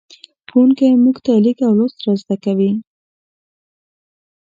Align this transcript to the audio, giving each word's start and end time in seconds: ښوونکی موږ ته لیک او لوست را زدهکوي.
ښوونکی 0.49 0.87
موږ 1.03 1.15
ته 1.25 1.31
لیک 1.43 1.57
او 1.67 1.73
لوست 1.79 1.99
را 2.05 2.13
زدهکوي. 2.21 2.71